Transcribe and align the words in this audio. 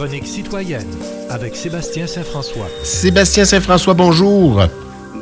chronique 0.00 0.26
citoyenne 0.26 0.88
avec 1.28 1.54
Sébastien 1.54 2.06
Saint-François. 2.06 2.66
Sébastien 2.82 3.44
Saint-François, 3.44 3.92
bonjour. 3.92 4.62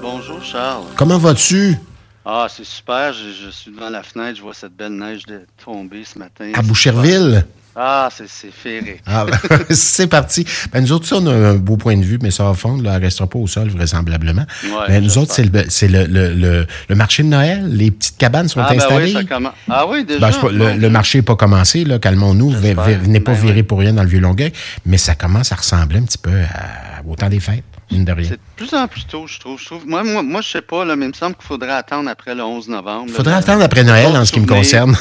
Bonjour 0.00 0.40
Charles. 0.40 0.84
Comment 0.94 1.18
vas-tu? 1.18 1.76
Ah, 2.24 2.46
c'est 2.48 2.64
super. 2.64 3.12
Je, 3.12 3.32
je 3.32 3.50
suis 3.50 3.72
devant 3.72 3.90
la 3.90 4.04
fenêtre, 4.04 4.36
je 4.36 4.42
vois 4.42 4.54
cette 4.54 4.76
belle 4.76 4.92
neige 4.92 5.26
de 5.26 5.40
tomber 5.64 6.04
ce 6.04 6.20
matin. 6.20 6.52
À 6.54 6.62
Boucherville? 6.62 7.44
Ah, 7.80 8.08
c'est 8.10 8.50
féerique. 8.50 9.02
Ah, 9.06 9.24
c'est 9.70 10.08
parti. 10.08 10.44
Ben, 10.72 10.80
nous 10.80 10.90
autres, 10.92 11.06
ça, 11.06 11.16
on 11.16 11.26
a 11.26 11.32
un 11.32 11.54
beau 11.54 11.76
point 11.76 11.96
de 11.96 12.02
vue, 12.04 12.18
mais 12.20 12.32
ça 12.32 12.42
va 12.44 12.54
fondre. 12.54 12.82
Là, 12.82 12.94
elle 12.94 12.98
ne 13.00 13.04
restera 13.04 13.28
pas 13.28 13.38
au 13.38 13.46
sol, 13.46 13.68
vraisemblablement. 13.68 14.44
Ouais, 14.64 14.70
mais 14.88 15.00
nous 15.00 15.16
autres, 15.18 15.32
c'est 15.32 15.44
le, 15.44 15.64
c'est 15.68 15.86
le, 15.86 16.06
le, 16.06 16.66
le- 16.88 16.94
marché 16.96 17.22
de 17.22 17.28
Noël. 17.28 17.68
Les 17.68 17.90
petites 17.92 18.16
cabanes 18.18 18.48
sont 18.48 18.60
Ah, 18.60 18.68
ben 18.70 18.78
installées. 18.78 19.14
oui, 19.16 19.26
ça. 19.28 19.52
Ah 19.70 19.86
oui, 19.86 20.04
déjà. 20.04 20.18
Ben, 20.28 20.32
pas- 20.40 20.50
le, 20.50 20.90
marché 20.90 21.18
n'est 21.18 21.22
pas 21.22 21.36
commencé, 21.36 21.84
là, 21.84 21.98
calmons-nous, 22.00 22.50
venez 22.50 22.74
pas 22.74 22.86
Ben 23.32 23.32
virer 23.40 23.54
oui. 23.58 23.62
pour 23.62 23.78
rien 23.78 23.92
dans 23.92 24.02
le 24.02 24.08
Vieux-Longueuil, 24.08 24.52
mais 24.84 24.98
ça 24.98 25.14
commence 25.14 25.52
à 25.52 25.56
ressembler 25.56 25.98
un 26.00 26.02
petit 26.04 26.18
peu 26.18 26.32
à- 26.32 27.06
au 27.08 27.14
temps 27.14 27.28
des 27.28 27.38
fêtes, 27.40 27.62
mine 27.92 28.04
de 28.04 28.12
rien. 28.12 28.28
C'est 28.28 28.34
de 28.34 28.40
plus 28.66 28.74
en 28.76 28.88
plus 28.88 29.04
tôt, 29.04 29.26
je 29.28 29.38
trouve. 29.38 29.60
Je 29.60 29.66
trouve 29.66 29.86
moi, 29.86 30.02
moi, 30.02 30.22
moi, 30.24 30.40
je 30.40 30.48
sais 30.48 30.62
pas, 30.62 30.84
là, 30.84 30.96
mais 30.96 31.04
il 31.06 31.10
me 31.10 31.14
semble 31.14 31.36
qu'il 31.36 31.46
faudrait 31.46 31.70
attendre 31.72 32.10
après 32.10 32.34
le 32.34 32.42
11 32.42 32.68
novembre. 32.68 33.04
Il 33.06 33.14
faudrait 33.14 33.34
attendre 33.34 33.62
après 33.62 33.84
Noël 33.84 34.08
en 34.16 34.24
ce 34.24 34.32
qui 34.32 34.40
me 34.40 34.46
concerne. 34.46 34.96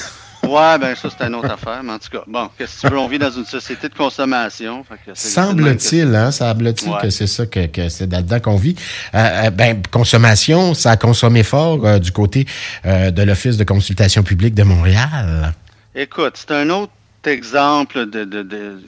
Ouais, 0.48 0.78
ben 0.80 0.96
ça, 0.96 1.10
c'est 1.10 1.26
une 1.26 1.36
autre 1.36 1.52
affaire. 1.52 1.82
Mais 1.84 1.94
en 1.94 2.00
tout 2.00 2.10
cas, 2.12 2.24
bon, 2.28 2.50
qu'est-ce 2.58 2.82
que 2.82 2.88
tu 2.88 2.94
veux? 2.94 3.00
On 3.00 3.08
vit 3.08 3.20
dans 3.20 3.30
une 3.32 3.46
société 3.46 3.90
de 3.90 3.94
consommation. 3.96 4.86
Semble-t-il, 5.14 6.16
hein, 6.16 6.32
semble-t-il 6.32 6.92
Ouais. 6.92 6.98
que 7.02 7.10
c'est 7.10 7.28
ça 7.28 7.46
que, 7.46 7.66
que 7.68 7.90
c'est 7.90 8.12
là-dedans 8.12 8.40
qu'on 8.40 8.56
vit. 8.56 8.76
Euh, 9.14 9.18
euh, 9.46 9.50
ben, 9.50 9.82
consommation, 9.92 10.74
ça 10.74 10.92
a 10.92 10.98
consommé 10.98 11.44
fort 11.44 11.86
euh, 11.86 12.00
du 12.00 12.12
côté 12.12 12.46
euh, 12.86 13.12
de 13.12 13.22
l'Office 13.24 13.58
de 13.58 13.64
consultation 13.64 14.24
publique 14.24 14.54
de 14.56 14.64
Montréal. 14.64 15.54
Écoute, 15.96 16.34
c'est 16.36 16.52
un 16.52 16.70
autre 16.70 16.92
exemple 17.26 18.10
de, 18.10 18.24
de, 18.24 18.44
de- 18.44 18.80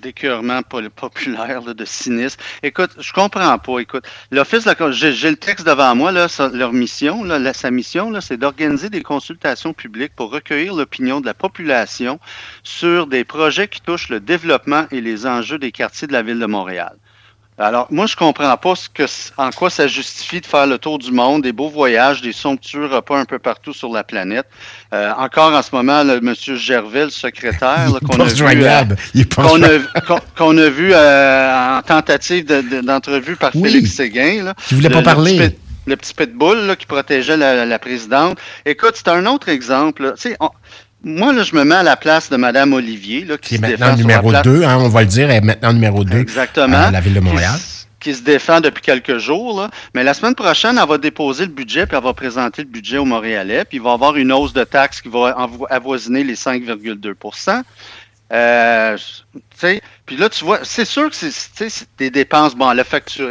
d'écœurement 0.00 0.62
populaire, 0.62 1.62
de 1.62 1.84
cynisme. 1.84 2.40
Écoute, 2.62 2.90
je 2.98 3.12
comprends 3.12 3.58
pas. 3.58 3.80
Écoute, 3.80 4.04
l'Office, 4.30 4.68
j'ai, 4.90 5.30
le 5.30 5.36
texte 5.36 5.66
devant 5.66 5.94
moi, 5.94 6.12
là, 6.12 6.26
leur 6.52 6.72
mission, 6.72 7.24
là, 7.24 7.52
sa 7.52 7.70
mission, 7.70 8.20
c'est 8.20 8.36
d'organiser 8.36 8.90
des 8.90 9.02
consultations 9.02 9.72
publiques 9.72 10.14
pour 10.14 10.30
recueillir 10.30 10.74
l'opinion 10.74 11.20
de 11.20 11.26
la 11.26 11.34
population 11.34 12.18
sur 12.62 13.06
des 13.06 13.24
projets 13.24 13.68
qui 13.68 13.80
touchent 13.80 14.08
le 14.08 14.20
développement 14.20 14.86
et 14.90 15.00
les 15.00 15.26
enjeux 15.26 15.58
des 15.58 15.72
quartiers 15.72 16.08
de 16.08 16.12
la 16.12 16.22
ville 16.22 16.38
de 16.38 16.46
Montréal. 16.46 16.96
Alors, 17.62 17.86
moi, 17.90 18.06
je 18.06 18.16
comprends 18.16 18.56
pas 18.56 18.74
ce 18.74 18.88
que, 18.88 19.02
en 19.36 19.50
quoi 19.50 19.68
ça 19.68 19.86
justifie 19.86 20.40
de 20.40 20.46
faire 20.46 20.66
le 20.66 20.78
tour 20.78 20.98
du 20.98 21.12
monde, 21.12 21.42
des 21.42 21.52
beaux 21.52 21.68
voyages, 21.68 22.22
des 22.22 22.32
somptueux 22.32 22.86
repas 22.86 23.18
un 23.18 23.26
peu 23.26 23.38
partout 23.38 23.74
sur 23.74 23.92
la 23.92 24.02
planète. 24.02 24.46
Euh, 24.94 25.12
encore 25.18 25.52
en 25.52 25.60
ce 25.60 25.68
moment, 25.74 26.02
le 26.02 26.20
monsieur 26.20 26.56
Gervais, 26.56 27.04
le 27.04 27.10
secrétaire, 27.10 27.90
qu'on 28.06 28.18
a 28.18 28.24
vu, 28.24 28.30
euh, 28.32 28.34
joignable. 28.34 28.96
a, 30.58 30.68
vu 30.70 30.90
euh, 30.94 31.76
en 31.78 31.82
tentative 31.82 32.46
de- 32.46 32.62
de- 32.62 32.80
d'entrevue 32.80 33.36
par 33.36 33.50
Oui. 33.54 33.70
Félix 33.70 33.90
Séguin. 33.92 34.42
Là, 34.44 34.54
Qui 34.66 34.76
voulait 34.76 34.88
Le- 34.88 34.94
pas 34.94 35.00
le 35.00 35.04
parler. 35.04 35.36
petit 35.38 35.56
Le 35.86 35.96
petit 35.96 36.14
pitbull 36.14 36.66
là, 36.66 36.76
qui 36.76 36.86
protégeait 36.86 37.36
la, 37.36 37.66
la 37.66 37.78
présidente. 37.78 38.38
Écoute, 38.64 38.92
c'est 38.94 39.08
un 39.08 39.26
autre 39.26 39.48
exemple. 39.50 40.14
Tu 40.16 40.30
sais, 40.30 40.36
moi, 41.02 41.32
là, 41.32 41.42
je 41.42 41.54
me 41.54 41.64
mets 41.64 41.76
à 41.76 41.82
la 41.82 41.96
place 41.96 42.28
de 42.30 42.36
Mme 42.36 42.72
Olivier, 42.74 43.24
là, 43.24 43.36
qui, 43.38 43.50
Qui 43.50 43.54
est 43.54 43.58
se 43.58 43.62
maintenant 43.62 43.96
numéro 43.96 44.28
place- 44.30 44.42
2, 44.42 44.62
hein, 44.64 44.76
on 44.80 44.88
va 44.88 45.00
le 45.00 45.06
dire, 45.06 45.30
elle 45.30 45.36
est 45.36 45.40
maintenant 45.46 45.72
numéro 45.72 46.04
2 46.04 46.18
Exactement. 46.18 46.76
à 46.76 46.90
la 46.90 47.00
ville 47.00 47.14
de 47.14 47.20
Qui 47.20 47.24
Montréal. 47.26 47.54
s- 47.54 47.76
Qui, 48.00 48.14
se 48.14 48.22
défend 48.22 48.60
depuis 48.62 48.80
quelques 48.82 49.18
jours. 49.18 49.60
Là. 49.60 49.70
Mais 49.94 50.02
la 50.04 50.14
semaine 50.14 50.34
prochaine, 50.34 50.78
elle 50.82 50.88
va 50.88 50.96
déposer 50.96 51.44
le 51.44 51.52
budget, 51.52 51.86
puis 51.86 51.96
elle 51.98 52.02
va 52.04 52.14
présenter 52.14 52.62
le 52.62 52.68
budget 52.68 52.96
au 52.96 53.04
Montréalais, 53.04 53.64
puis 53.66 53.76
il 53.76 53.82
va 53.82 53.90
y 53.90 53.92
avoir 53.92 54.16
une 54.16 54.32
hausse 54.32 54.54
de 54.54 54.64
taxes 54.64 55.02
qui 55.02 55.08
va 55.10 55.36
avoisiner 55.68 56.24
les 56.24 56.34
5,2 56.34 57.14
euh, 58.32 58.96
puis 60.06 60.16
là, 60.16 60.28
tu 60.28 60.44
vois, 60.44 60.60
c'est 60.62 60.84
sûr 60.84 61.10
que 61.10 61.14
c'est- 61.16 61.88
des 61.98 62.10
dépenses. 62.10 62.54
Bon, 62.54 62.70
elle 62.70 62.80
a. 62.80 62.84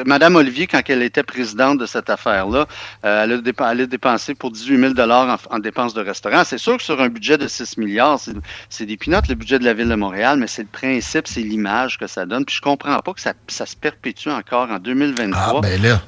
Madame 0.06 0.36
Olivier, 0.36 0.68
quand 0.68 0.82
elle 0.88 1.02
était 1.02 1.24
présidente 1.24 1.78
de 1.80 1.86
cette 1.86 2.10
affaire-là, 2.10 2.68
euh, 3.06 3.24
elle, 3.24 3.82
a 3.82 3.86
dépensé 3.86 4.36
pour 4.36 4.52
18 4.52 4.94
000 4.96 5.12
en, 5.12 5.36
en 5.50 5.60
dépenses 5.60 5.94
de 5.94 6.02
restaurant. 6.02 6.44
C'est 6.46 6.58
sûr 6.58 6.78
que 6.78 6.84
sur 6.84 7.02
un 7.02 7.10
budget 7.10 7.38
de 7.38 7.48
6 7.48 7.78
milliards, 7.78 8.20
c'est- 8.20 8.32
c'est 8.70 8.86
des 8.86 8.98
pinottes, 8.98 9.28
le 9.28 9.36
budget 9.36 9.60
de 9.60 9.66
la 9.66 9.74
Ville 9.74 9.90
de 9.90 9.96
Montréal, 9.96 10.38
mais 10.40 10.48
c'est 10.48 10.62
le 10.64 10.68
principe, 10.70 11.28
c'est 11.28 11.42
l'image 11.42 11.98
que 11.98 12.08
ça 12.08 12.26
donne. 12.26 12.46
Puis 12.46 12.56
je 12.56 12.62
comprends 12.62 12.98
pas 13.00 13.14
que 13.14 13.22
ça, 13.22 13.34
ça 13.48 13.66
se 13.66 13.76
perpétue 13.76 14.30
encore 14.30 14.70
en 14.70 14.80
2023. 14.80 15.58
Ah, 15.58 15.62
ben 15.62 15.82
là. 15.82 16.02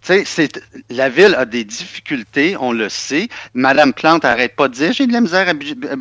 Tu 0.00 0.12
sais, 0.14 0.22
c'est- 0.24 0.62
la 0.90 1.08
ville 1.08 1.34
a 1.36 1.44
des 1.44 1.64
difficultés, 1.64 2.56
on 2.60 2.72
le 2.72 2.88
sait. 2.88 3.28
Madame 3.52 3.92
Plante 3.92 4.24
arrête 4.24 4.54
pas 4.54 4.68
de 4.68 4.74
dire 4.74 4.92
j'ai 4.92 5.06
de 5.06 5.12
la 5.12 5.20
misère 5.20 5.46
à, 5.48 5.54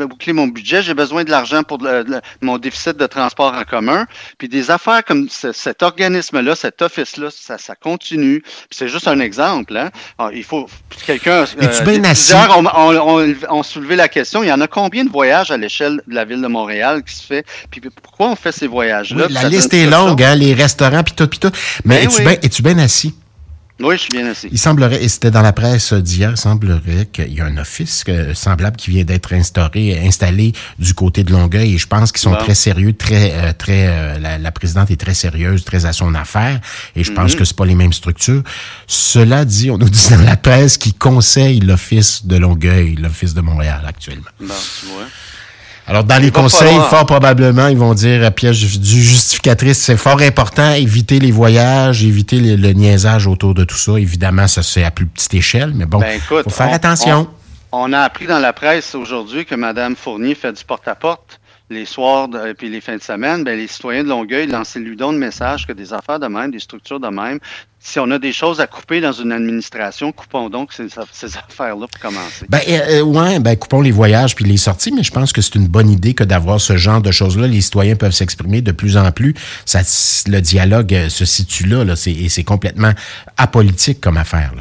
boucler 0.06 0.34
mon 0.34 0.48
budget, 0.48 0.84
j'ai 0.84 0.94
besoin 0.94 1.24
de 1.24 1.32
l'argent 1.32 1.64
pour 1.64 1.80
le- 1.80 2.04
le- 2.04 2.22
mon 2.42 2.58
déficit 2.60 2.96
de 2.96 3.08
transport 3.08 3.54
en 3.54 3.64
commun. 3.64 4.06
Puis 4.38 4.48
des 4.50 4.70
affaires 4.70 5.04
comme 5.04 5.28
ce- 5.30 5.52
cet 5.52 5.82
organisme-là, 5.82 6.56
cet 6.56 6.82
office-là, 6.84 7.30
ça, 7.32 7.58
ça 7.58 7.74
continue. 7.76 8.44
C'est 8.70 8.88
juste 8.88 9.08
un 9.08 9.20
exemple. 9.20 9.76
Hein? 9.76 9.90
Alors, 10.20 10.32
il 10.32 10.44
faut 10.44 10.70
quelqu'un. 11.06 11.46
Es-tu 11.60 11.84
bien 11.84 12.04
assis? 12.04 12.32
plusieurs 12.34 12.58
ont, 12.58 12.66
ont- 12.66 13.20
ont- 13.20 13.36
ont 13.50 13.64
soulevé 13.64 13.96
la 13.96 14.08
question. 14.08 14.44
Il 14.44 14.48
y 14.48 14.52
en 14.54 14.62
a 14.62 14.68
combien 14.68 15.06
de 15.06 15.10
voyages 15.10 15.50
à 15.50 15.58
l'échelle 15.58 16.02
de 16.08 16.14
la 16.14 16.24
ville 16.24 16.42
de 16.42 16.48
Montréal 16.48 17.02
qui 17.04 17.16
se 17.16 17.24
fait? 17.24 17.46
Puis 17.72 17.82
pourquoi 18.04 18.28
on 18.30 18.36
fait 18.36 18.52
ces 18.52 18.68
voyages-là? 18.68 19.26
Oui, 19.28 19.34
la 19.34 19.50
liste 19.50 19.74
est 19.74 19.88
longue, 19.88 20.22
hein, 20.22 20.36
les 20.36 20.54
restaurants, 20.54 21.04
puis 21.04 21.14
tout, 21.16 21.28
puis 21.28 21.40
tout. 21.40 21.52
Mais 21.84 22.06
Ben 22.06 22.38
es-tu 22.44 22.62
oui. 22.62 22.74
bien 22.74 22.78
assis? 22.84 23.14
Oui, 23.80 23.96
je 23.96 24.02
suis 24.02 24.10
bien 24.12 24.26
assis. 24.28 24.48
Il 24.52 24.58
semblerait, 24.58 25.04
et 25.04 25.08
c'était 25.08 25.30
dans 25.30 25.44
la 25.44 25.54
presse 25.54 25.94
d'hier, 25.94 26.32
il 26.32 26.38
semblerait 26.38 27.06
qu'il 27.14 27.32
y 27.32 27.42
a 27.42 27.46
un 27.46 27.58
office 27.58 28.04
euh, 28.10 28.34
semblable 28.34 28.76
qui 28.76 28.90
vient 28.90 29.04
d'être 29.04 29.34
instauré, 29.34 30.00
installé 30.04 30.52
du 30.80 30.96
côté 30.96 31.24
de 31.24 31.32
Longueuil, 31.32 31.76
et 31.76 31.78
je 31.78 31.86
pense 31.86 32.12
qu'ils 32.12 32.22
sont 32.22 32.32
Bon. 32.32 32.38
très 32.38 32.56
sérieux, 32.56 32.94
très, 32.94 33.34
euh, 33.36 33.54
très, 33.56 33.88
euh, 33.88 34.18
la, 34.20 34.40
la 34.40 34.52
présidente 34.52 34.90
est 34.90 35.00
très 35.00 35.14
sérieuse, 35.14 35.64
très 35.64 35.86
à 35.86 35.94
son 35.94 36.16
affaire, 36.16 36.60
et 36.96 37.04
je 37.04 37.12
pense 37.12 37.34
Mhm. 37.34 37.38
que 37.40 37.46
c'est 37.46 37.56
pas 37.56 37.66
les 37.68 37.76
mêmes 37.76 37.94
structures. 37.94 38.42
Cela 38.88 39.46
dit, 39.46 39.70
on 39.70 39.78
nous 39.78 39.90
dit 39.90 40.08
dans 40.10 40.24
la 40.24 40.38
presse 40.38 40.80
qu'ils 40.80 40.96
conseillent 40.96 41.60
l'office 41.60 42.26
de 42.26 42.36
Longueuil, 42.38 42.96
l'office 42.96 43.36
de 43.36 43.42
Montréal 43.42 43.82
actuellement. 43.88 44.26
Bon, 44.40 44.48
tu 44.80 44.88
vois. 44.88 45.06
Alors, 45.90 46.04
dans 46.04 46.22
les 46.22 46.32
conseils, 46.32 46.68
falloir- 46.68 46.90
fort 46.90 47.06
probablement, 47.06 47.68
ils 47.68 47.78
vont 47.78 47.94
dire, 47.94 48.22
euh, 48.24 48.30
piège 48.30 48.78
du 48.80 49.02
justificatrice, 49.02 49.78
c'est 49.78 49.96
fort 49.96 50.22
important, 50.22 50.72
éviter 50.74 51.20
les 51.20 51.32
voyages, 51.32 52.04
éviter 52.04 52.40
le, 52.42 52.56
le 52.58 52.74
niaisage 52.74 53.26
autour 53.26 53.54
de 53.54 53.64
tout 53.64 53.78
ça. 53.78 53.94
Évidemment, 53.98 54.48
ça 54.48 54.64
c'est 54.64 54.84
à 54.84 54.92
plus 54.92 55.06
petite 55.06 55.34
échelle, 55.34 55.72
mais 55.74 55.86
bon, 55.86 56.00
Ben, 56.00 56.18
écoute, 56.18 56.44
faut 56.44 56.50
faire 56.50 56.70
on- 56.70 56.74
attention. 56.74 57.28
On 57.72 57.94
a 57.94 58.00
appris 58.02 58.28
dans 58.28 58.40
la 58.40 58.52
presse 58.54 58.96
aujourd'hui 58.96 59.46
que 59.46 59.56
Mme 59.56 59.96
Fournier 59.96 60.36
fait 60.36 60.52
du 60.54 60.64
porte-à-porte 60.66 61.40
les 61.70 61.86
soirs 61.86 62.30
puis 62.58 62.70
les 62.70 62.82
fins 62.82 62.98
de 62.98 63.02
semaine. 63.02 63.44
Ben, 63.44 63.58
les 63.58 63.68
citoyens 63.68 64.04
de 64.04 64.10
Longueuil 64.10 64.48
lancent 64.48 64.76
lui 64.76 64.96
donnent 64.96 65.16
le 65.16 65.20
message 65.20 65.68
que 65.68 65.74
des 65.74 65.94
affaires 65.94 66.20
de 66.20 66.28
même, 66.28 66.52
des 66.52 66.60
structures 66.60 67.00
de 67.00 67.08
même, 67.08 67.40
si 67.80 68.00
on 68.00 68.10
a 68.12 68.20
des 68.20 68.34
choses 68.34 68.60
à 68.60 68.68
couper 68.68 69.02
dans 69.02 69.12
une 69.12 69.32
administration, 69.32 70.12
coupons 70.12 70.50
donc 70.50 70.74
ces, 70.74 70.90
affaires-là 70.98 71.88
pour 71.88 72.02
commencer. 72.02 72.46
Ben, 72.50 72.60
euh, 72.68 73.00
euh, 73.00 73.02
ouais, 73.02 73.40
ben, 73.40 73.56
coupons 73.56 73.82
les 73.82 73.92
voyages 73.92 74.36
puis 74.36 74.46
les 74.46 74.58
sorties, 74.58 74.92
mais 74.92 75.04
je 75.04 75.12
pense 75.12 75.32
que 75.32 75.42
c'est 75.42 75.56
une 75.56 75.68
bonne 75.68 75.90
idée 75.90 76.14
que 76.14 76.24
d'avoir 76.24 76.60
ce 76.60 76.76
genre 76.76 77.02
de 77.02 77.12
choses-là. 77.12 77.48
Les 77.48 77.62
citoyens 77.62 77.96
peuvent 77.96 78.12
s'exprimer 78.12 78.62
de 78.62 78.72
plus 78.72 78.98
en 78.98 79.12
plus. 79.12 79.36
Ça, 79.66 79.82
le 80.28 80.40
dialogue 80.40 80.94
euh, 80.94 81.10
se 81.10 81.26
situe 81.26 81.66
là, 81.66 81.84
et 82.08 82.30
c'est 82.30 82.44
complètement 82.44 82.92
apolitique 83.38 84.02
comme 84.02 84.18
affaire. 84.18 84.54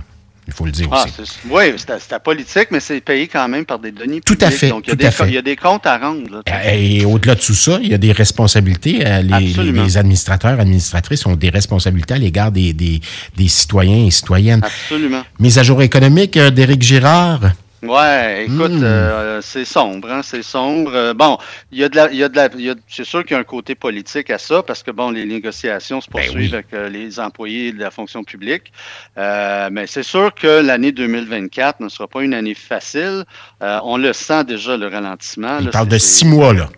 Il 0.48 0.52
faut 0.52 0.64
le 0.64 0.70
dire 0.70 0.88
Ah, 0.92 1.04
aussi. 1.20 1.32
oui, 1.50 1.64
c'est 1.76 2.22
politique, 2.22 2.68
mais 2.70 2.78
c'est 2.78 3.00
payé 3.00 3.26
quand 3.26 3.48
même 3.48 3.64
par 3.64 3.80
des 3.80 3.90
deniers 3.90 4.20
Tout 4.20 4.38
à 4.40 4.50
fait, 4.50 4.68
Donc, 4.68 4.84
il 4.86 4.90
y, 4.90 4.92
a 4.92 4.94
tout 4.94 4.98
des 5.00 5.06
à 5.06 5.10
fait. 5.10 5.24
co- 5.24 5.28
il 5.28 5.34
y 5.34 5.38
a 5.38 5.42
des 5.42 5.56
comptes 5.56 5.86
à 5.86 5.98
rendre. 5.98 6.42
là. 6.46 6.72
Et 6.74 7.04
au-delà 7.04 7.34
de 7.34 7.40
tout 7.40 7.54
ça, 7.54 7.78
il 7.82 7.88
y 7.88 7.94
a 7.94 7.98
des 7.98 8.12
responsabilités. 8.12 9.04
euh, 9.04 9.22
Les, 9.22 9.38
les, 9.40 9.48
Absolument. 9.50 9.82
les 9.84 9.96
administrateurs, 9.98 10.60
administratrices 10.60 11.26
ont 11.26 11.34
des 11.34 11.50
responsabilités 11.50 12.14
à 12.14 12.18
l'égard 12.18 12.52
des, 12.52 12.72
des, 12.72 13.00
des 13.36 13.48
citoyens 13.48 14.06
et 14.06 14.10
citoyennes. 14.12 14.62
Absolument. 14.64 15.22
Mise 15.40 15.58
à 15.58 15.62
jour 15.64 15.82
économique 15.82 16.36
euh, 16.36 16.50
d'Éric 16.50 16.80
Girard. 16.82 17.40
Ouais, 17.88 18.44
écoute, 18.46 18.72
Hmm. 18.72 18.82
euh, 18.84 19.40
c'est 19.42 19.64
sombre, 19.64 20.10
hein, 20.10 20.20
c'est 20.22 20.42
sombre. 20.42 20.92
Euh, 20.94 21.14
bon, 21.14 21.38
il 21.72 21.78
y 21.78 21.84
a 21.84 21.88
de 21.88 21.96
la, 21.96 22.10
il 22.10 22.16
y 22.16 22.22
a 22.24 22.28
de 22.28 22.36
la, 22.36 22.48
il 22.54 22.60
y 22.62 22.70
a- 22.70 22.74
c'est 22.88 23.04
sûr 23.04 23.22
qu'il 23.24 23.32
y 23.34 23.36
a 23.36 23.40
un 23.40 23.44
côté 23.44 23.74
politique 23.74 24.30
à 24.30 24.38
ça 24.38 24.62
parce 24.62 24.82
que 24.82 24.90
bon, 24.90 25.10
les 25.10 25.24
négociations 25.24 26.00
se 26.00 26.08
Ben 26.10 26.20
poursuivent 26.22 26.50
oui. 26.50 26.54
avec 26.54 26.72
euh, 26.74 26.88
les 26.88 27.18
employés 27.20 27.72
de 27.72 27.80
la 27.80 27.90
fonction 27.90 28.24
publique. 28.24 28.72
Euh, 29.18 29.68
mais 29.70 29.86
c'est 29.86 30.02
sûr 30.02 30.34
que 30.34 30.60
l'année 30.60 30.92
2024 30.92 31.80
ne 31.80 31.88
sera 31.88 32.08
pas 32.08 32.22
une 32.22 32.34
année 32.34 32.54
facile. 32.54 33.24
Euh, 33.62 33.78
on 33.84 33.96
le 33.96 34.12
sent 34.12 34.44
déjà 34.44 34.76
le 34.76 34.88
ralentissement. 34.88 35.60
Là, 35.60 35.70
parle 35.70 35.88
de 35.88 35.98
six 35.98 36.24
mois, 36.26 36.52
là. 36.52 36.68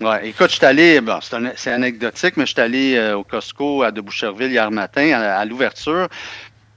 Ouais, 0.00 0.28
écoute, 0.28 0.50
je 0.50 0.54
suis 0.58 0.64
allé, 0.64 1.00
bon, 1.00 1.18
c'est 1.20 1.34
un- 1.34 1.52
c'est 1.56 1.72
anecdotique, 1.72 2.36
mais 2.36 2.46
je 2.46 2.52
suis 2.52 2.60
allé 2.60 2.94
euh, 2.94 3.16
au 3.16 3.24
Costco 3.24 3.82
à 3.82 3.90
de 3.90 4.00
Boucherville 4.00 4.52
hier 4.52 4.70
matin 4.70 5.10
à, 5.12 5.38
à 5.40 5.44
l'ouverture. 5.44 6.06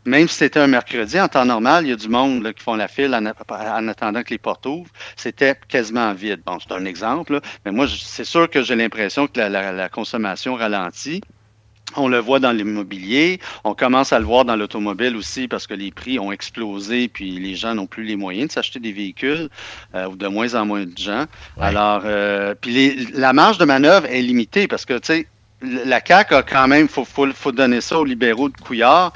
Même 0.06 0.28
si 0.28 0.36
c'était 0.36 0.60
un 0.60 0.68
mercredi, 0.68 1.20
en 1.20 1.28
temps 1.28 1.46
normal, 1.46 1.86
il 1.86 1.90
y 1.90 1.94
a 1.94 1.96
du 1.96 2.10
monde 2.10 2.42
là, 2.44 2.54
qui 2.54 2.64
font 2.64 2.76
la 2.76 2.88
file 2.88 3.14
en, 3.14 3.88
attendant 3.88 4.24
que 4.24 4.32
les 4.32 4.40
portes 4.40 4.66
ouvrent. 4.66 4.90
C'était 5.16 5.56
quasiment 5.68 6.14
vide. 6.14 6.42
Bon, 6.46 6.58
c'est 6.60 6.74
un 6.74 6.86
exemple, 6.86 7.34
là, 7.34 7.42
mais 7.66 7.72
moi, 7.72 7.86
c'est 7.88 8.24
sûr 8.24 8.50
que 8.50 8.64
j'ai 8.64 8.76
l'impression 8.76 9.28
que 9.28 9.38
la, 9.40 9.50
la- 9.50 9.72
la 9.72 9.90
consommation 9.90 10.56
ralentit. 10.56 11.22
On 11.98 12.08
le 12.08 12.20
voit 12.20 12.40
dans 12.40 12.52
l'immobilier. 12.54 13.40
On 13.66 13.74
commence 13.74 14.14
à 14.14 14.20
le 14.20 14.26
voir 14.26 14.46
dans 14.46 14.56
l'automobile 14.56 15.16
aussi 15.18 15.48
parce 15.50 15.68
que 15.68 15.74
les 15.74 15.92
prix 15.92 16.20
ont 16.20 16.32
explosé 16.32 17.10
puis 17.10 17.32
les 17.32 17.56
gens 17.56 17.76
n'ont 17.76 17.86
plus 17.88 18.04
les 18.06 18.16
moyens 18.16 18.48
de 18.48 18.54
s'acheter 18.54 18.80
des 18.80 18.94
véhicules 18.94 19.50
euh, 19.94 20.08
ou 20.08 20.16
de 20.16 20.28
moins 20.28 20.56
en 20.56 20.66
moins 20.66 20.86
de 20.86 20.98
gens. 20.98 21.26
Alors, 21.60 22.04
euh, 22.06 22.56
puis 22.60 23.08
la 23.14 23.34
marge 23.34 23.58
de 23.58 23.66
manœuvre 23.66 24.06
est 24.08 24.22
limitée 24.22 24.68
parce 24.70 24.86
que, 24.86 24.94
tu 25.00 25.08
sais, 25.08 25.28
la 25.62 26.00
CAQ 26.04 26.34
a 26.36 26.44
quand 26.44 26.68
même, 26.68 26.84
il 26.84 26.88
faut, 26.88 27.06
faut, 27.06 27.28
faut, 27.34 27.52
donner 27.52 27.82
ça 27.82 28.00
aux 28.00 28.06
libéraux 28.06 28.50
de 28.50 28.58
Couillard. 28.58 29.14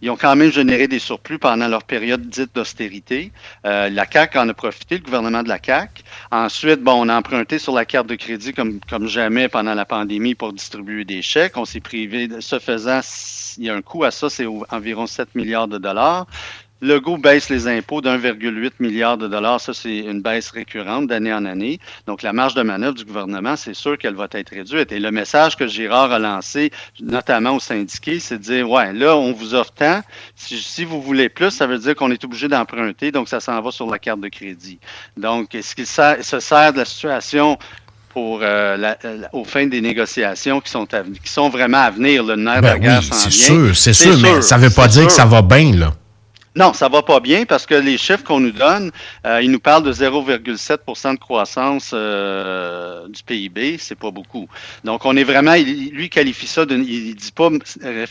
Ils 0.00 0.10
ont 0.10 0.16
quand 0.16 0.36
même 0.36 0.52
généré 0.52 0.86
des 0.86 1.00
surplus 1.00 1.38
pendant 1.38 1.66
leur 1.66 1.82
période 1.82 2.28
dite 2.28 2.54
d'austérité. 2.54 3.32
Euh, 3.66 3.88
la 3.90 4.06
CAC 4.06 4.36
en 4.36 4.48
a 4.48 4.54
profité, 4.54 4.96
le 4.98 5.02
gouvernement 5.02 5.42
de 5.42 5.48
la 5.48 5.58
CAC. 5.58 6.04
Ensuite, 6.30 6.80
bon, 6.80 7.04
on 7.04 7.08
a 7.08 7.16
emprunté 7.16 7.58
sur 7.58 7.74
la 7.74 7.84
carte 7.84 8.06
de 8.06 8.14
crédit 8.14 8.52
comme, 8.52 8.78
comme 8.88 9.08
jamais 9.08 9.48
pendant 9.48 9.74
la 9.74 9.84
pandémie 9.84 10.36
pour 10.36 10.52
distribuer 10.52 11.04
des 11.04 11.20
chèques. 11.20 11.56
On 11.56 11.64
s'est 11.64 11.80
privé, 11.80 12.28
de, 12.28 12.40
ce 12.40 12.60
faisant, 12.60 13.00
il 13.58 13.64
y 13.64 13.70
a 13.70 13.74
un 13.74 13.82
coût 13.82 14.04
à 14.04 14.12
ça, 14.12 14.30
c'est 14.30 14.46
environ 14.70 15.06
7 15.06 15.34
milliards 15.34 15.66
de 15.66 15.78
dollars. 15.78 16.26
Le 16.80 17.00
goût 17.00 17.18
baisse 17.18 17.50
les 17.50 17.66
impôts 17.66 18.00
d'1,8 18.00 18.72
milliard 18.78 19.18
de 19.18 19.26
dollars. 19.26 19.60
Ça, 19.60 19.74
c'est 19.74 19.98
une 19.98 20.22
baisse 20.22 20.50
récurrente 20.50 21.08
d'année 21.08 21.32
en 21.32 21.44
année. 21.44 21.80
Donc, 22.06 22.22
la 22.22 22.32
marge 22.32 22.54
de 22.54 22.62
manœuvre 22.62 22.94
du 22.94 23.04
gouvernement, 23.04 23.56
c'est 23.56 23.74
sûr 23.74 23.98
qu'elle 23.98 24.14
va 24.14 24.28
être 24.30 24.50
réduite. 24.50 24.92
Et 24.92 25.00
le 25.00 25.10
message 25.10 25.56
que 25.56 25.66
Girard 25.66 26.12
a 26.12 26.20
lancé, 26.20 26.70
notamment 27.00 27.56
aux 27.56 27.60
syndiqués, 27.60 28.20
c'est 28.20 28.38
de 28.38 28.42
dire, 28.42 28.70
ouais, 28.70 28.92
là, 28.92 29.16
on 29.16 29.32
vous 29.32 29.56
offre 29.56 29.72
tant. 29.72 30.02
Si, 30.36 30.84
vous 30.84 31.02
voulez 31.02 31.28
plus, 31.28 31.50
ça 31.50 31.66
veut 31.66 31.78
dire 31.78 31.96
qu'on 31.96 32.12
est 32.12 32.22
obligé 32.24 32.46
d'emprunter. 32.46 33.10
Donc, 33.10 33.28
ça 33.28 33.40
s'en 33.40 33.60
va 33.60 33.72
sur 33.72 33.90
la 33.90 33.98
carte 33.98 34.20
de 34.20 34.28
crédit. 34.28 34.78
Donc, 35.16 35.56
est-ce 35.56 35.74
qu'il 35.74 35.86
se 35.86 36.38
sert 36.38 36.72
de 36.72 36.78
la 36.78 36.84
situation 36.84 37.58
pour 38.10 38.38
euh, 38.42 38.76
la, 38.76 38.96
aux 39.32 39.44
fins 39.44 39.66
des 39.66 39.80
négociations 39.80 40.60
qui 40.60 40.70
sont, 40.70 40.86
qui 40.86 41.32
sont 41.32 41.48
vraiment 41.48 41.78
à 41.78 41.90
venir? 41.90 42.22
Le 42.22 42.36
nerf 42.36 42.62
ben 42.62 42.68
de 42.68 42.72
la 42.74 42.78
guerre 42.78 43.00
oui, 43.00 43.08
c'est 43.10 43.30
sûr, 43.32 43.76
c'est 43.76 43.92
sûr, 43.92 44.16
mais 44.18 44.42
ça 44.42 44.58
ne 44.58 44.62
veut 44.62 44.74
pas 44.74 44.86
dire 44.86 45.02
sûr. 45.02 45.06
que 45.08 45.12
ça 45.12 45.24
va 45.24 45.42
bien, 45.42 45.74
là. 45.74 45.92
Non, 46.58 46.72
ça 46.72 46.88
va 46.88 47.02
pas 47.02 47.20
bien 47.20 47.44
parce 47.44 47.66
que 47.66 47.76
les 47.76 47.96
chiffres 47.96 48.24
qu'on 48.24 48.40
nous 48.40 48.50
donne, 48.50 48.90
euh, 49.24 49.40
ils 49.40 49.48
nous 49.48 49.60
parlent 49.60 49.84
de 49.84 49.92
0,7% 49.92 51.14
de 51.14 51.18
croissance 51.20 51.92
euh, 51.94 53.06
du 53.06 53.22
PIB, 53.22 53.78
c'est 53.78 53.94
pas 53.94 54.10
beaucoup. 54.10 54.48
Donc 54.82 55.04
on 55.04 55.16
est 55.16 55.22
vraiment, 55.22 55.54
lui 55.54 56.10
qualifie 56.10 56.48
ça, 56.48 56.66
de, 56.66 56.74
il 56.74 57.14
dit 57.14 57.30
pas 57.30 57.50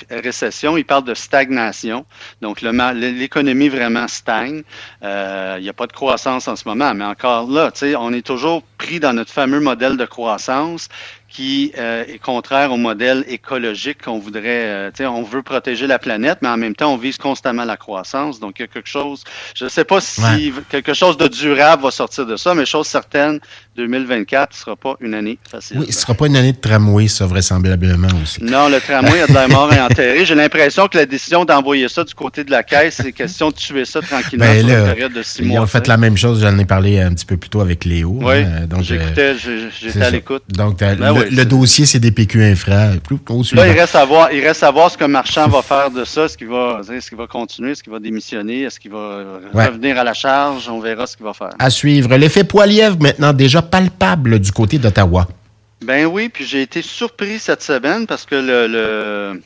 récession, 0.09 0.77
il 0.77 0.85
parle 0.85 1.03
de 1.03 1.13
stagnation. 1.13 2.05
Donc 2.41 2.61
l'économie 2.61 3.67
vraiment 3.67 4.07
stagne. 4.07 4.63
Euh, 5.03 5.55
il 5.57 5.63
n'y 5.63 5.69
a 5.69 5.73
pas 5.73 5.88
de 5.88 5.91
croissance 5.91 6.47
en 6.47 6.55
ce 6.55 6.69
moment, 6.69 6.93
mais 6.93 7.03
encore 7.03 7.51
là, 7.51 7.73
on 8.00 8.13
est 8.13 8.25
toujours 8.25 8.63
pris 8.77 9.01
dans 9.01 9.11
notre 9.11 9.33
fameux 9.33 9.59
modèle 9.59 9.97
de 9.97 10.05
croissance 10.05 10.88
qui 11.29 11.74
euh, 11.77 12.06
est 12.07 12.19
contraire 12.19 12.71
au 12.71 12.77
modèle 12.77 13.25
écologique 13.27 14.03
qu'on 14.03 14.18
voudrait. 14.18 14.91
Euh, 15.00 15.09
on 15.09 15.24
veut 15.24 15.41
protéger 15.41 15.85
la 15.85 16.00
planète, 16.00 16.39
mais 16.41 16.50
en 16.50 16.57
même 16.57 16.75
temps, 16.75 16.94
on 16.94 16.97
vise 16.97 17.18
constamment 17.18 17.65
la 17.65 17.77
croissance. 17.77 18.39
Donc, 18.39 18.56
il 18.59 18.63
y 18.63 18.65
a 18.65 18.68
quelque 18.68 18.89
chose, 18.89 19.24
je 19.56 19.65
ne 19.65 19.69
sais 19.69 19.83
pas 19.83 20.00
si 20.00 20.21
ouais. 20.21 20.51
quelque 20.69 20.94
chose 20.94 21.18
de 21.18 21.27
durable 21.27 21.83
va 21.83 21.91
sortir 21.91 22.25
de 22.25 22.38
ça, 22.38 22.56
mais 22.56 22.65
chose 22.65 22.88
certaine, 22.88 23.39
2024 23.75 24.51
ne 24.51 24.56
sera 24.56 24.75
pas 24.75 24.95
une 25.01 25.13
année 25.13 25.38
facile. 25.50 25.79
Oui, 25.79 25.85
ce 25.85 25.97
ne 25.97 26.01
sera 26.01 26.13
pas 26.13 26.27
une 26.27 26.35
année 26.35 26.53
de 26.53 26.57
tramway, 26.57 27.07
ça, 27.07 27.25
vraisemblablement 27.25 28.07
aussi. 28.24 28.44
Non, 28.44 28.69
le 28.69 28.79
tramway 28.79 29.21
a 29.21 29.27
de 29.27 29.33
la 29.33 29.47
mort 29.47 29.71
et 29.74 29.79
enterré. 29.79 30.25
J'ai 30.25 30.35
l'impression 30.35 30.88
que 30.88 30.97
la 30.97 31.06
décision 31.06 31.45
d'envoyer 31.45 31.89
ça 31.89 32.03
du 32.03 32.13
côté 32.13 32.44
de 32.44 32.51
la 32.51 32.63
caisse, 32.63 33.00
c'est 33.03 33.12
question 33.12 33.50
de 33.50 33.56
tuer 33.56 33.85
ça 33.85 34.01
tranquillement 34.01 34.45
ben, 34.45 34.59
sur 34.59 34.68
là, 34.68 34.79
une 34.79 34.85
période 34.85 35.13
de 35.13 35.21
six 35.21 35.44
mois. 35.44 35.57
Ils 35.57 35.59
ont 35.59 35.68
fait 35.68 35.88
la 35.88 35.97
même 35.97 36.18
chose, 36.18 36.41
j'en 36.41 36.57
ai 36.57 36.65
parlé 36.65 37.00
un 37.00 37.13
petit 37.13 37.25
peu 37.25 37.38
plus 37.38 37.50
tôt 37.50 37.62
avec 37.62 37.85
Léo. 37.85 38.18
Oui, 38.21 38.38
hein, 38.38 38.65
donc 38.68 38.81
j'écoutais, 38.81 39.35
j'étais 39.38 40.01
à 40.01 40.09
l'écoute. 40.09 40.44
Donc, 40.50 40.79
ben 40.79 41.16
le, 41.29 41.45
dossier, 41.45 41.85
c'est 41.85 41.99
des 41.99 42.11
PQ 42.11 42.43
infra. 42.43 42.91
Plus, 43.03 43.53
là, 43.53 43.67
il 43.67 43.79
reste, 43.79 43.95
à 43.95 44.05
voir, 44.05 44.31
il 44.31 44.45
reste 44.45 44.63
à 44.63 44.71
voir 44.71 44.91
ce 44.91 44.97
que 44.97 45.05
Marchand 45.05 45.47
va 45.47 45.61
faire 45.61 45.91
de 45.91 46.03
ça. 46.05 46.25
Est-ce 46.25 46.37
qu'il 46.37 46.47
va, 46.47 46.81
est 46.89 47.07
qu'il 47.07 47.17
va 47.17 47.27
continuer? 47.27 47.71
Est-ce 47.71 47.83
qu'il 47.83 47.93
va 47.93 47.99
démissionner? 47.99 48.61
Est-ce 48.61 48.79
qu'il 48.79 48.91
va 48.91 49.39
ouais. 49.53 49.65
revenir 49.67 49.97
à 49.97 50.03
la 50.03 50.13
charge? 50.13 50.69
On 50.69 50.79
verra 50.79 51.07
ce 51.07 51.15
qu'il 51.15 51.25
va 51.25 51.33
faire. 51.33 51.51
À 51.59 51.69
suivre. 51.69 52.15
L'effet 52.15 52.43
Poilievre, 52.43 52.97
maintenant 52.99 53.33
déjà 53.33 53.61
palpable 53.61 54.39
du 54.39 54.51
côté 54.51 54.77
d'Ottawa. 54.77 55.27
Ben 55.83 56.05
oui, 56.05 56.29
puis 56.29 56.45
j'ai 56.45 56.61
été 56.61 56.81
surpris 56.81 57.39
cette 57.39 57.61
semaine 57.61 58.07
parce 58.07 58.25
que 58.25 58.35
le, 58.35 58.67
le 58.67 59.41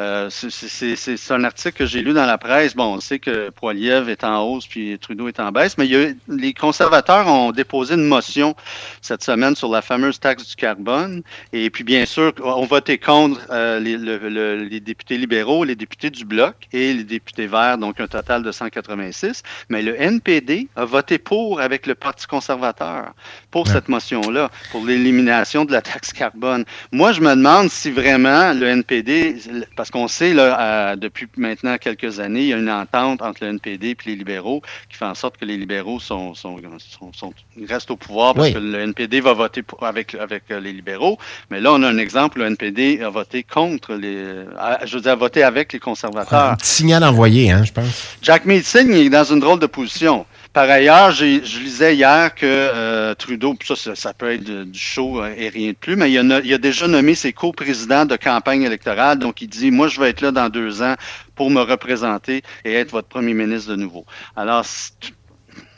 euh, 0.00 0.30
c'est 0.30 1.30
un 1.30 1.44
article 1.44 1.76
que 1.76 1.86
j'ai 1.86 2.00
lu 2.00 2.14
dans 2.14 2.24
la 2.24 2.38
presse. 2.38 2.74
Bon, 2.74 2.94
on 2.94 3.00
sait 3.00 3.18
que 3.18 3.50
Poiliev 3.50 4.08
est 4.08 4.24
en 4.24 4.42
hausse 4.42 4.66
puis 4.66 4.98
Trudeau 4.98 5.28
est 5.28 5.38
en 5.40 5.52
baisse, 5.52 5.76
mais 5.76 5.86
il 5.86 5.92
y 5.92 5.96
a, 5.96 6.08
les 6.28 6.54
conservateurs 6.54 7.26
ont 7.26 7.52
déposé 7.52 7.94
une 7.94 8.06
motion 8.06 8.54
cette 9.02 9.22
semaine 9.22 9.54
sur 9.54 9.70
la 9.70 9.82
fameuse 9.82 10.18
taxe 10.18 10.48
du 10.48 10.56
carbone. 10.56 11.22
Et 11.52 11.68
puis, 11.68 11.84
bien 11.84 12.06
sûr, 12.06 12.32
on 12.42 12.64
voté 12.64 12.96
contre 12.96 13.40
euh, 13.50 13.78
les, 13.78 13.98
le, 13.98 14.16
le, 14.16 14.56
les, 14.56 14.80
députés 14.80 15.18
libéraux, 15.18 15.64
les 15.64 15.76
députés 15.76 16.08
du 16.08 16.24
Bloc 16.24 16.54
et 16.72 16.94
les 16.94 17.04
députés 17.04 17.46
verts, 17.46 17.76
donc 17.76 18.00
un 18.00 18.06
total 18.06 18.42
de 18.42 18.52
186. 18.52 19.42
Mais 19.68 19.82
le 19.82 20.00
NPD 20.00 20.68
a 20.76 20.84
voté 20.86 21.18
pour 21.18 21.60
avec 21.60 21.86
le 21.86 21.94
Parti 21.94 22.26
conservateur 22.26 23.12
pour 23.50 23.66
ouais. 23.66 23.72
cette 23.72 23.88
motion-là, 23.88 24.50
pour 24.70 24.86
l'élimination 24.86 25.64
de 25.66 25.72
la 25.72 25.82
taxe 25.82 26.12
carbone. 26.12 26.64
Moi, 26.90 27.12
je 27.12 27.20
me 27.20 27.34
demande 27.34 27.68
si 27.68 27.90
vraiment 27.90 28.54
le 28.54 28.66
NPD, 28.66 29.36
parce 29.76 29.89
qu'on 29.90 30.08
sait, 30.08 30.32
là, 30.34 30.96
depuis 30.96 31.26
maintenant 31.36 31.76
quelques 31.78 32.20
années, 32.20 32.42
il 32.42 32.48
y 32.48 32.52
a 32.52 32.56
une 32.56 32.70
entente 32.70 33.22
entre 33.22 33.44
le 33.44 33.50
NPD 33.50 33.90
et 33.90 33.96
les 34.06 34.16
libéraux 34.16 34.62
qui 34.88 34.96
fait 34.96 35.04
en 35.04 35.14
sorte 35.14 35.36
que 35.36 35.44
les 35.44 35.56
libéraux 35.56 36.00
sont, 36.00 36.34
sont, 36.34 36.56
sont, 36.78 37.12
sont 37.12 37.32
restent 37.68 37.90
au 37.90 37.96
pouvoir 37.96 38.34
parce 38.34 38.48
oui. 38.48 38.54
que 38.54 38.58
le 38.58 38.80
NPD 38.80 39.20
va 39.20 39.32
voter 39.32 39.62
pour, 39.62 39.84
avec, 39.84 40.14
avec 40.14 40.44
les 40.48 40.72
libéraux. 40.72 41.18
Mais 41.50 41.60
là, 41.60 41.72
on 41.72 41.82
a 41.82 41.88
un 41.88 41.98
exemple, 41.98 42.38
le 42.38 42.46
NPD 42.46 43.02
a 43.02 43.10
voté 43.10 43.42
contre 43.42 43.94
les. 43.94 44.44
je 44.84 44.94
veux 44.94 45.02
dire, 45.02 45.12
a 45.12 45.16
voté 45.16 45.42
avec 45.42 45.72
les 45.72 45.78
conservateurs. 45.78 46.52
Un 46.52 46.56
petit 46.56 46.68
signal 46.68 47.04
envoyé, 47.04 47.50
hein, 47.50 47.62
je 47.64 47.72
pense. 47.72 48.16
Jack 48.22 48.44
Meeting 48.44 48.92
est 48.92 49.10
dans 49.10 49.24
une 49.24 49.40
drôle 49.40 49.58
de 49.58 49.66
position. 49.66 50.26
Par 50.52 50.68
ailleurs, 50.68 51.12
je 51.12 51.60
lisais 51.60 51.94
hier 51.94 52.34
que 52.34 52.44
euh, 52.44 53.14
Trudeau, 53.14 53.54
ça, 53.64 53.76
ça, 53.76 53.94
ça, 53.94 54.12
peut 54.12 54.32
être 54.32 54.42
du 54.42 54.78
show 54.78 55.24
et 55.24 55.48
rien 55.48 55.70
de 55.70 55.76
plus, 55.76 55.94
mais 55.94 56.10
il 56.10 56.18
a, 56.18 56.40
il 56.40 56.52
a 56.52 56.58
déjà 56.58 56.88
nommé 56.88 57.14
ses 57.14 57.32
co-présidents 57.32 58.04
de 58.04 58.16
campagne 58.16 58.62
électorale. 58.62 59.18
Donc, 59.20 59.42
il 59.42 59.48
dit, 59.48 59.70
moi, 59.70 59.86
je 59.86 60.00
vais 60.00 60.10
être 60.10 60.22
là 60.22 60.32
dans 60.32 60.48
deux 60.48 60.82
ans 60.82 60.96
pour 61.36 61.50
me 61.50 61.60
représenter 61.60 62.42
et 62.64 62.74
être 62.74 62.90
votre 62.90 63.06
premier 63.06 63.32
ministre 63.32 63.70
de 63.70 63.76
nouveau. 63.76 64.04
Alors, 64.34 64.64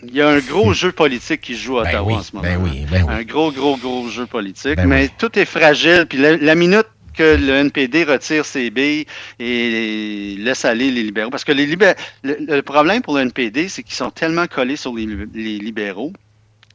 il 0.04 0.14
y 0.14 0.22
a 0.22 0.28
un 0.28 0.38
gros 0.38 0.72
jeu 0.72 0.90
politique 0.90 1.42
qui 1.42 1.54
joue 1.54 1.78
à 1.78 1.82
Ottawa 1.82 2.00
ben 2.00 2.06
oui, 2.06 2.14
en 2.14 2.22
ce 2.22 2.34
moment. 2.34 2.48
Ben 2.48 2.58
oui, 2.62 2.86
ben 2.90 3.04
oui. 3.06 3.14
Un 3.14 3.22
gros, 3.24 3.52
gros, 3.52 3.76
gros 3.76 4.08
jeu 4.08 4.24
politique. 4.24 4.76
Ben 4.76 4.86
mais 4.86 5.10
tout 5.18 5.38
est 5.38 5.44
fragile. 5.44 6.06
Puis 6.08 6.18
la, 6.18 6.38
la 6.38 6.54
minute 6.54 6.86
que 7.14 7.36
le 7.36 7.52
NPD 7.54 8.04
retire 8.04 8.44
ses 8.44 8.70
billes 8.70 9.06
et 9.38 10.36
laisse 10.38 10.64
aller 10.64 10.90
les 10.90 11.02
libéraux. 11.02 11.30
Parce 11.30 11.44
que 11.44 11.52
les 11.52 11.66
libéraux, 11.66 11.94
le, 12.22 12.36
le, 12.38 12.62
problème 12.62 13.02
pour 13.02 13.14
le 13.14 13.22
NPD, 13.22 13.68
c'est 13.68 13.82
qu'ils 13.82 13.94
sont 13.94 14.10
tellement 14.10 14.46
collés 14.46 14.76
sur 14.76 14.94
les, 14.94 15.06
les 15.34 15.58
libéraux 15.58 16.12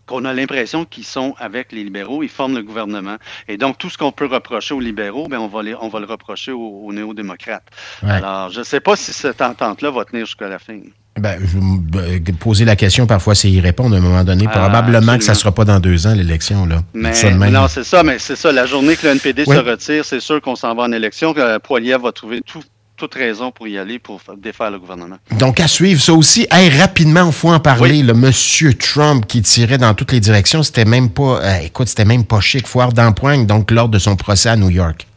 qu'on 0.07 0.25
a 0.25 0.33
l'impression 0.33 0.85
qu'ils 0.85 1.05
sont 1.05 1.35
avec 1.37 1.71
les 1.71 1.83
libéraux, 1.83 2.23
ils 2.23 2.29
forment 2.29 2.55
le 2.55 2.63
gouvernement. 2.63 3.17
Et 3.47 3.57
donc, 3.57 3.77
tout 3.77 3.89
ce 3.89 3.97
qu'on 3.97 4.11
peut 4.11 4.25
reprocher 4.25 4.73
aux 4.73 4.79
libéraux, 4.79 5.27
ben, 5.27 5.37
on, 5.37 5.47
va 5.47 5.61
les, 5.61 5.75
on 5.75 5.89
va 5.89 5.99
le 5.99 6.05
reprocher 6.05 6.51
aux, 6.51 6.85
aux 6.85 6.93
néo-démocrates. 6.93 7.67
Ouais. 8.01 8.11
Alors, 8.11 8.49
je 8.49 8.59
ne 8.59 8.63
sais 8.63 8.79
pas 8.79 8.95
si 8.95 9.13
cette 9.13 9.41
entente-là 9.41 9.91
va 9.91 10.05
tenir 10.05 10.25
jusqu'à 10.25 10.47
la 10.47 10.59
fin. 10.59 10.79
Ben, 11.17 11.39
je 11.41 11.57
vais 11.57 12.31
poser 12.33 12.65
la 12.65 12.75
question, 12.75 13.07
parfois 13.07 13.35
c'est 13.35 13.49
y 13.49 13.59
répondre 13.59 13.95
à 13.95 13.99
un 13.99 14.01
moment 14.01 14.23
donné. 14.23 14.45
Ah, 14.47 14.51
Probablement 14.59 14.97
absolument. 14.97 15.17
que 15.17 15.23
ça 15.23 15.31
ne 15.33 15.37
sera 15.37 15.51
pas 15.51 15.65
dans 15.65 15.79
deux 15.79 16.07
ans, 16.07 16.13
l'élection. 16.13 16.65
là. 16.65 16.81
Mais, 16.93 17.11
non, 17.49 17.67
c'est 17.67 17.83
ça, 17.83 18.03
mais 18.03 18.19
c'est 18.19 18.35
ça. 18.35 18.51
La 18.51 18.65
journée 18.65 18.95
que 18.95 19.05
le 19.07 19.13
NPD 19.13 19.43
oui. 19.47 19.55
se 19.55 19.61
retire, 19.61 20.05
c'est 20.05 20.19
sûr 20.19 20.41
qu'on 20.41 20.55
s'en 20.55 20.75
va 20.75 20.83
en 20.83 20.91
élection, 20.91 21.33
que 21.33 21.57
Poiliev 21.59 22.01
va 22.01 22.11
trouver 22.11 22.41
tout, 22.45 22.61
toute 22.95 23.13
raison 23.13 23.51
pour 23.51 23.67
y 23.67 23.77
aller 23.77 23.99
pour 23.99 24.21
défaire 24.37 24.71
le 24.71 24.79
gouvernement. 24.79 25.17
Donc, 25.37 25.59
à 25.59 25.67
suivre, 25.67 26.01
ça 26.01 26.13
aussi. 26.13 26.47
Hey, 26.51 26.69
rapidement, 26.69 27.27
il 27.27 27.31
faut 27.31 27.49
en 27.49 27.59
parler. 27.59 27.97
Oui. 27.97 28.03
Le 28.03 28.13
monsieur 28.13 28.73
Trump 28.73 29.25
qui 29.27 29.41
tirait 29.41 29.77
dans 29.77 29.93
toutes 29.93 30.11
les 30.11 30.19
directions, 30.19 30.63
c'était 30.63 30.85
même 30.85 31.09
pas, 31.09 31.39
euh, 31.43 31.57
écoute, 31.63 31.87
c'était 31.87 32.05
même 32.05 32.25
pas 32.25 32.39
chic. 32.39 32.67
Foire 32.67 32.93
d'empoigne, 32.93 33.45
donc, 33.45 33.71
lors 33.71 33.89
de 33.89 33.99
son 33.99 34.15
procès 34.15 34.49
à 34.49 34.55
New 34.55 34.69
York. 34.69 35.07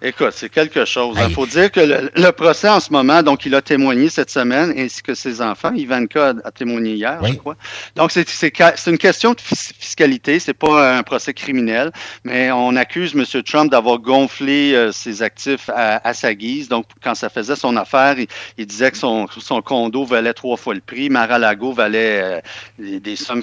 Écoute, 0.00 0.30
c'est 0.32 0.48
quelque 0.48 0.84
chose. 0.84 1.16
Il 1.26 1.34
faut 1.34 1.46
dire 1.46 1.72
que 1.72 1.80
le, 1.80 2.10
le, 2.14 2.30
procès 2.30 2.68
en 2.68 2.78
ce 2.78 2.92
moment, 2.92 3.20
donc 3.24 3.44
il 3.46 3.54
a 3.56 3.62
témoigné 3.62 4.08
cette 4.08 4.30
semaine, 4.30 4.72
ainsi 4.78 5.02
que 5.02 5.12
ses 5.12 5.42
enfants. 5.42 5.72
Ivanka 5.74 6.34
a, 6.44 6.50
témoigné 6.52 6.94
hier, 6.94 7.18
oui. 7.20 7.32
je 7.32 7.36
crois. 7.38 7.56
Donc 7.96 8.12
c'est 8.12 8.86
une 8.86 8.98
question 8.98 9.32
de 9.32 9.40
fiscalité, 9.40 10.38
c'est 10.38 10.54
pas 10.54 10.96
un 10.98 11.02
procès 11.02 11.34
criminel, 11.34 11.90
mais 12.22 12.52
on 12.52 12.76
accuse 12.76 13.12
M. 13.16 13.42
Trump 13.42 13.72
d'avoir 13.72 13.98
gonflé 13.98 14.72
euh, 14.72 14.92
ses 14.92 15.20
actifs 15.22 15.68
à, 15.68 16.06
à, 16.06 16.14
sa 16.14 16.32
guise. 16.32 16.68
Donc 16.68 16.86
quand 17.02 17.16
ça 17.16 17.28
faisait 17.28 17.56
son 17.56 17.76
affaire, 17.76 18.20
il, 18.20 18.28
il 18.56 18.66
disait 18.66 18.92
que 18.92 18.98
son, 18.98 19.26
son, 19.26 19.60
condo 19.62 20.04
valait 20.04 20.32
trois 20.32 20.56
fois 20.56 20.74
le 20.74 20.80
prix, 20.80 21.10
Mar-a-Lago 21.10 21.72
valait 21.72 22.22
euh, 22.22 22.40
des, 22.78 23.00
des, 23.00 23.16
sommes 23.16 23.42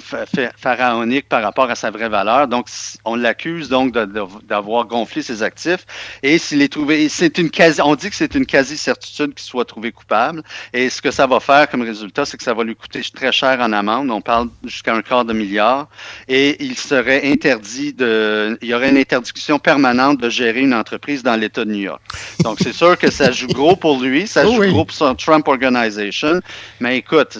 pharaoniques 0.56 1.28
par 1.28 1.42
rapport 1.42 1.68
à 1.70 1.74
sa 1.74 1.90
vraie 1.90 2.08
valeur. 2.08 2.48
Donc 2.48 2.68
on 3.04 3.14
l'accuse 3.14 3.68
donc 3.68 3.92
d'avoir 3.92 4.86
gonflé 4.86 5.20
ses 5.20 5.42
actifs 5.42 5.84
et 6.22 6.38
s'il 6.46 6.62
est 6.62 6.68
trouvé, 6.72 7.08
c'est 7.08 7.38
une 7.38 7.50
quasi, 7.50 7.80
on 7.82 7.94
dit 7.94 8.08
que 8.10 8.16
c'est 8.16 8.34
une 8.34 8.46
quasi-certitude 8.46 9.34
qu'il 9.34 9.44
soit 9.44 9.64
trouvé 9.64 9.92
coupable. 9.92 10.42
Et 10.72 10.88
ce 10.90 11.02
que 11.02 11.10
ça 11.10 11.26
va 11.26 11.40
faire 11.40 11.68
comme 11.68 11.82
résultat, 11.82 12.24
c'est 12.24 12.36
que 12.36 12.42
ça 12.42 12.54
va 12.54 12.62
lui 12.64 12.76
coûter 12.76 13.02
très 13.14 13.32
cher 13.32 13.58
en 13.60 13.72
amende. 13.72 14.10
On 14.10 14.20
parle 14.20 14.48
jusqu'à 14.64 14.94
un 14.94 15.02
quart 15.02 15.24
de 15.24 15.32
milliard. 15.32 15.88
Et 16.28 16.62
il 16.64 16.76
serait 16.76 17.22
interdit 17.30 17.92
de, 17.92 18.58
il 18.62 18.68
y 18.68 18.74
aurait 18.74 18.90
une 18.90 18.98
interdiction 18.98 19.58
permanente 19.58 20.20
de 20.20 20.30
gérer 20.30 20.60
une 20.60 20.74
entreprise 20.74 21.22
dans 21.22 21.36
l'État 21.36 21.64
de 21.64 21.70
New 21.72 21.80
York. 21.90 22.00
Donc, 22.40 22.58
c'est 22.62 22.72
sûr 22.72 22.96
que 22.98 23.10
ça 23.10 23.30
joue 23.32 23.48
gros 23.48 23.76
pour 23.76 24.00
lui, 24.00 24.26
ça 24.26 24.44
Oh 24.46 24.54
joue 24.54 24.60
oui. 24.60 24.70
gros 24.70 24.84
pour 24.84 24.96
son 24.96 25.14
Trump 25.14 25.46
Organization. 25.48 26.40
Mais 26.80 26.98
écoute, 26.98 27.38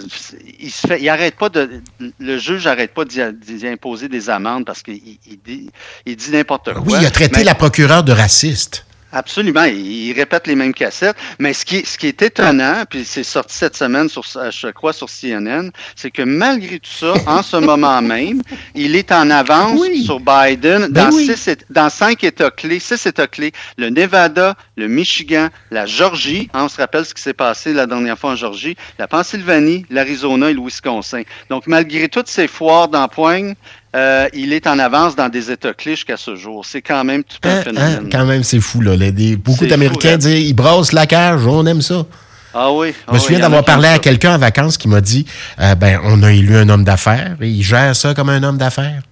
il 0.59 0.71
se 0.71 0.87
fait, 0.87 1.01
il 1.01 1.09
arrête 1.09 1.37
pas 1.37 1.49
de, 1.49 1.81
le 2.19 2.39
juge 2.39 2.67
arrête 2.67 2.93
pas 2.93 3.05
d'y 3.05 3.21
d'y 3.33 3.67
imposer 3.69 4.09
des 4.09 4.29
amendes 4.31 4.65
parce 4.67 4.83
qu'il 4.83 4.97
il 4.97 5.39
dit, 5.45 5.71
il 6.07 6.17
dit 6.17 6.31
n'importe 6.33 6.73
quoi. 6.73 6.83
Oui, 6.87 6.95
il 7.01 7.07
a 7.07 7.11
traité 7.11 7.39
Mais- 7.39 7.45
la 7.45 7.55
procureure 7.55 8.03
de 8.03 8.13
raciste. 8.13 8.85
Absolument, 9.13 9.65
il, 9.65 9.77
il 10.09 10.13
répète 10.13 10.47
les 10.47 10.57
mêmes 10.57 10.75
cassettes. 10.75 11.17
Mais 11.39 11.53
ce 11.53 11.65
qui, 11.65 11.77
est- 11.77 11.87
ce 11.87 11.97
qui 11.97 12.09
est 12.09 12.21
étonnant, 12.23 12.83
puis 12.91 13.05
c'est 13.05 13.23
sorti 13.23 13.57
cette 13.57 13.77
semaine, 13.77 14.09
sur, 14.09 14.23
je 14.25 14.69
crois, 14.73 14.93
sur 14.93 15.09
CNN, 15.09 15.71
c'est 15.95 16.11
que 16.11 16.23
malgré 16.23 16.81
tout 16.81 16.91
ça, 16.91 17.15
en 17.27 17.43
ce 17.43 17.57
moment 17.71 18.03
même, 18.03 18.43
il 18.75 18.97
est 18.97 19.13
en 19.13 19.31
avance 19.31 19.79
Oui. 19.81 20.05
sur 20.05 20.19
Biden 20.21 20.89
Ben 20.91 21.09
dans, 21.09 21.17
oui. 21.17 21.27
six, 21.27 21.47
Éta- 21.49 21.65
dans 21.71 21.89
cinq 21.89 22.25
États 22.25 22.51
clés, 22.51 22.81
six 22.81 23.07
États 23.07 23.27
clés, 23.29 23.53
le 23.79 23.91
Nevada, 23.91 24.55
le 24.77 24.89
Michigan, 24.89 25.49
la 25.71 25.87
Georgie, 25.87 26.51
hein, 26.53 26.65
on 26.65 26.69
se 26.69 26.77
rappelle 26.79 27.05
ce 27.05 27.15
qui 27.15 27.23
s'est 27.23 27.33
passé 27.33 27.73
la 27.73 27.87
dernière 27.87 28.19
fois 28.19 28.31
en 28.33 28.37
Georgie, 28.37 28.77
la 28.99 29.07
Pennsylvanie, 29.09 29.87
l'Arizona 29.89 30.51
et 30.51 30.55
le 30.55 30.61
Wisconsin. 30.61 31.23
Donc, 31.49 31.67
malgré 31.69 32.09
toutes 32.09 32.29
ces 32.29 32.49
foires 32.49 32.89
d'empoigne, 32.89 33.55
euh, 33.95 34.29
il 34.35 34.53
est 34.53 34.67
en 34.67 34.79
avance 34.79 35.17
dans 35.17 35.29
des 35.29 35.51
États 35.51 35.73
clés 35.73 35.93
jusqu'à 35.95 36.17
ce 36.17 36.35
jour. 36.37 36.65
C'est 36.67 36.83
quand 36.83 37.05
même 37.05 37.23
tout 37.25 37.37
un 37.45 37.49
Hein, 37.49 37.57
hein, 37.59 37.63
phénomène. 37.63 38.09
quand 38.11 38.25
même, 38.27 38.43
c'est 38.43 38.61
fou. 38.61 38.81
Là. 38.81 38.97
Les- 38.97 39.13
des- 39.13 39.37
beaucoup 39.37 39.67
d'Américains 39.67 40.15
hein. 40.15 40.19
disent 40.19 40.49
ils 40.49 40.55
brassent 40.55 40.93
la 40.93 41.07
cage, 41.07 41.47
on 41.47 41.65
aime 41.67 41.83
ça. 41.83 42.05
Ah 42.53 42.73
oui. 42.73 42.95
Je 43.09 43.13
me 43.15 43.19
souviens 43.19 43.39
d'avoir 43.41 43.65
parlé 43.65 43.89
à 43.89 43.99
quelqu'un 43.99 44.35
en 44.35 44.39
vacances 44.39 44.79
qui 44.79 44.89
m'a 44.89 45.01
dit 45.03 45.27
euh, 45.61 45.75
ben, 45.75 46.01
on 46.05 46.23
a 46.23 46.33
élu 46.33 46.57
un 46.57 46.69
homme 46.71 46.85
d'affaires 46.85 47.37
et 47.41 47.49
il 47.49 47.63
gère 47.63 47.95
ça 47.95 48.15
comme 48.15 48.31
un 48.31 48.43
homme 48.43 48.57
d'affaires. 48.59 49.03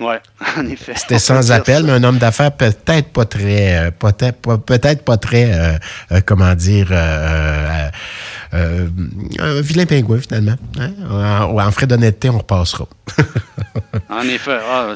Oui, 0.00 0.14
en 0.58 0.66
effet. 0.68 0.94
C'était 0.96 1.14
peut 1.16 1.20
sans 1.20 1.52
appel, 1.52 1.84
mais 1.84 1.92
un 1.92 2.02
homme 2.02 2.16
d'affaires 2.18 2.50
peut-être 2.52 3.08
pas 3.12 3.26
très, 3.26 3.76
euh, 3.76 3.90
peut-être 3.90 4.38
pas, 4.40 4.56
peut-être 4.56 5.04
pas 5.04 5.18
très, 5.18 5.52
euh, 5.52 5.72
euh, 6.12 6.20
comment 6.24 6.54
dire, 6.54 6.88
euh, 8.54 8.58
euh, 8.58 8.86
euh, 9.40 9.58
un 9.58 9.60
vilain 9.60 9.86
pingouin 9.86 10.20
finalement. 10.20 10.56
Hein? 10.78 10.90
En, 11.10 11.58
en 11.58 11.70
frais 11.70 11.86
d'honnêteté, 11.86 12.28
on 12.30 12.38
repassera. 12.38 12.86
En 14.08 14.22
effet. 14.22 14.58
Ah, 14.70 14.88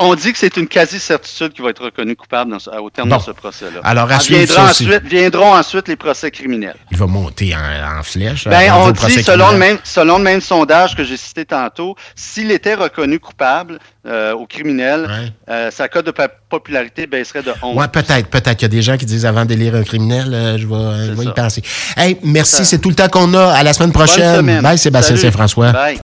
on 0.00 0.14
dit 0.14 0.32
que 0.32 0.38
c'est 0.38 0.56
une 0.56 0.66
quasi-certitude 0.66 1.52
qui 1.52 1.62
va 1.62 1.70
être 1.70 1.84
reconnue 1.84 2.16
coupable 2.16 2.50
dans 2.50 2.58
ce- 2.58 2.70
au 2.70 2.90
terme 2.90 3.08
Bon. 3.08 3.16
de 3.16 3.22
ce 3.22 3.30
procès-là. 3.30 3.80
Alors, 3.84 4.10
à 4.10 4.14
Ah, 4.14 4.18
aussi. 4.18 4.58
ensuite, 4.58 5.02
viendront 5.04 5.54
ensuite 5.54 5.86
les 5.88 5.96
procès 5.96 6.30
criminels. 6.30 6.76
Il 6.90 6.96
va 6.98 7.06
monter 7.06 7.54
en, 7.54 7.98
en 7.98 8.02
flèche. 8.02 8.46
Ben, 8.48 8.70
rendu 8.72 9.00
on 9.02 9.06
dit, 9.06 9.22
selon 9.22 9.36
le, 9.46 9.50
criminel. 9.50 9.58
même, 9.74 9.78
selon 9.84 10.18
le 10.18 10.24
même 10.24 10.40
sondage 10.40 10.96
que 10.96 11.04
j'ai 11.04 11.16
cité 11.16 11.44
tantôt, 11.44 11.94
s'il 12.16 12.50
était 12.50 12.74
reconnu 12.74 13.18
coupable 13.20 13.78
euh, 14.08 14.32
au 14.32 14.46
criminel, 14.46 15.02
Ouais. 15.02 15.32
euh, 15.50 15.70
sa 15.70 15.88
cote 15.88 16.06
de 16.06 16.12
popularité 16.48 17.06
baisserait 17.06 17.42
de 17.42 17.52
11 17.62 17.76
Ouais, 17.76 17.88
peut-être, 17.88 18.28
peut-être 18.28 18.54
qu'il 18.56 18.62
y 18.62 18.64
a 18.64 18.68
des 18.68 18.82
gens 18.82 18.96
qui 18.96 19.04
disent 19.06 19.26
avant 19.26 19.44
d'élire 19.44 19.74
un 19.74 19.82
criminel, 19.84 20.32
euh, 20.32 20.56
je 20.58 20.66
vais, 20.66 20.74
euh, 20.74 21.06
je 21.08 21.12
vais 21.12 21.24
y 21.26 21.32
penser. 21.32 21.62
Hey, 21.96 22.16
merci, 22.22 22.64
c'est 22.64 22.78
tout 22.78 22.88
le 22.88 22.94
temps 22.94 23.08
qu'on 23.08 23.32
a. 23.34 23.52
À 23.52 23.62
la 23.62 23.72
semaine 23.72 23.92
prochaine. 23.92 24.36
semaine. 24.36 24.62
Bye, 24.62 24.78
Sébastien. 24.78 25.16
Saint-François. 25.16 25.72
Bye. 25.72 25.96